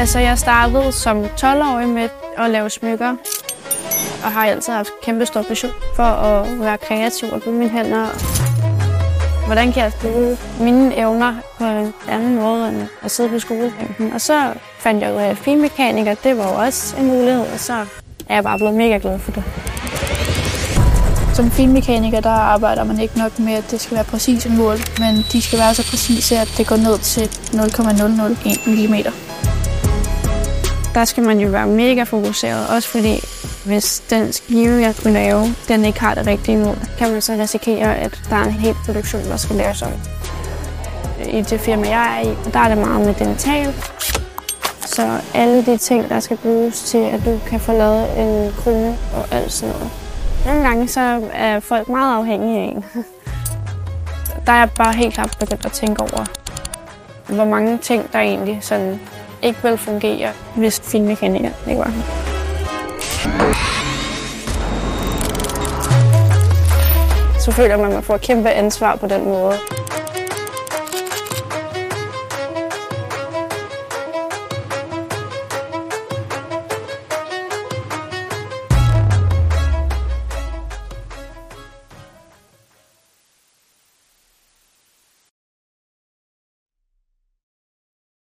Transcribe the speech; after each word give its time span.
Altså, 0.00 0.18
jeg 0.18 0.38
startede 0.38 0.92
som 0.92 1.24
12-årig 1.24 1.88
med 1.88 2.08
at 2.38 2.50
lave 2.50 2.70
smykker, 2.70 3.14
og 4.24 4.32
har 4.32 4.46
altid 4.46 4.72
haft 4.72 4.88
kæmpe 5.02 5.26
stor 5.26 5.42
passion 5.42 5.72
for 5.96 6.02
at 6.02 6.60
være 6.60 6.78
kreativ 6.78 7.28
og 7.32 7.42
bruge 7.42 7.56
mine 7.56 7.70
hænder. 7.70 8.06
Hvordan 9.46 9.72
kan 9.72 9.82
jeg 9.82 9.92
bruge 10.00 10.36
mine 10.60 10.96
evner 10.98 11.34
på 11.58 11.64
en 11.64 11.94
anden 12.08 12.34
måde 12.34 12.68
end 12.68 12.82
at 13.02 13.10
sidde 13.10 13.28
på 13.28 13.38
skolebænken? 13.38 14.12
Og 14.12 14.20
så 14.20 14.52
fandt 14.78 15.02
jeg 15.02 15.12
ud 15.14 15.18
af, 15.18 15.28
at 15.28 15.38
finmekaniker, 15.38 16.14
det 16.14 16.36
var 16.36 16.48
jo 16.48 16.54
også 16.54 16.96
en 16.96 17.06
mulighed, 17.06 17.40
og 17.40 17.60
så 17.60 17.74
er 18.28 18.34
jeg 18.34 18.42
bare 18.42 18.58
blevet 18.58 18.74
mega 18.74 18.98
glad 19.02 19.18
for 19.18 19.32
det. 19.32 19.44
Som 21.34 21.50
finmekaniker, 21.50 22.20
der 22.20 22.30
arbejder 22.30 22.84
man 22.84 23.00
ikke 23.00 23.18
nok 23.18 23.38
med, 23.38 23.52
at 23.52 23.70
det 23.70 23.80
skal 23.80 23.94
være 23.94 24.04
præcise 24.04 24.48
mål, 24.48 24.76
men 24.98 25.24
de 25.32 25.42
skal 25.42 25.58
være 25.58 25.74
så 25.74 25.90
præcise, 25.90 26.38
at 26.38 26.48
det 26.56 26.66
går 26.66 26.76
ned 26.76 26.98
til 26.98 27.30
0,001 27.52 28.66
mm. 28.66 28.94
Der 30.94 31.04
skal 31.04 31.22
man 31.22 31.40
jo 31.40 31.48
være 31.48 31.66
mega 31.66 32.02
fokuseret, 32.02 32.68
også 32.68 32.88
fordi 32.88 33.20
hvis 33.64 34.02
den 34.10 34.32
skive, 34.32 34.82
jeg 34.82 34.94
skulle 34.94 35.12
lave, 35.12 35.54
den 35.68 35.84
ikke 35.84 36.00
har 36.00 36.14
det 36.14 36.26
rigtige 36.26 36.58
mål, 36.58 36.78
kan 36.98 37.12
man 37.12 37.22
så 37.22 37.32
risikere, 37.32 37.96
at 37.96 38.20
der 38.30 38.36
er 38.36 38.44
en 38.44 38.50
hel 38.50 38.74
produktion, 38.84 39.24
der 39.24 39.36
skal 39.36 39.56
laves 39.56 39.82
om. 39.82 39.92
I 41.26 41.42
det 41.42 41.60
firma, 41.60 41.88
jeg 41.88 42.18
er 42.18 42.28
i, 42.30 42.50
der 42.52 42.58
er 42.60 42.68
det 42.68 42.78
meget 42.78 43.06
med 43.06 43.14
dental. 43.14 43.74
Så 44.86 45.20
alle 45.34 45.66
de 45.66 45.76
ting, 45.76 46.08
der 46.08 46.20
skal 46.20 46.36
bruges 46.36 46.82
til, 46.82 46.98
at 46.98 47.20
du 47.24 47.40
kan 47.46 47.60
få 47.60 47.72
lavet 47.72 48.18
en 48.18 48.52
krone 48.52 48.98
og 49.14 49.36
alt 49.36 49.52
sådan 49.52 49.74
noget. 49.74 49.90
Nogle 50.46 50.62
gange 50.62 50.88
så 50.88 51.20
er 51.32 51.60
folk 51.60 51.88
meget 51.88 52.16
afhængige 52.16 52.60
af 52.60 52.64
en. 52.64 52.84
Der 54.46 54.52
er 54.52 54.58
jeg 54.58 54.70
bare 54.76 54.92
helt 54.92 55.14
klart 55.14 55.36
begyndt 55.40 55.66
at 55.66 55.72
tænke 55.72 56.00
over, 56.00 56.24
hvor 57.28 57.44
mange 57.44 57.78
ting, 57.78 58.12
der 58.12 58.18
egentlig 58.18 58.58
sådan 58.60 59.00
ikke 59.42 59.58
vil 59.62 59.78
fungere, 59.78 60.32
hvis 60.56 60.80
filmmekaniker 60.80 61.50
ikke 61.68 61.78
var 61.78 61.88
her. 61.88 62.02
Så 67.40 67.52
føler 67.52 67.76
man, 67.76 67.86
at 67.86 67.92
man 67.92 68.02
får 68.02 68.16
kæmpe 68.16 68.48
ansvar 68.50 68.96
på 68.96 69.06
den 69.06 69.24
måde. 69.24 69.54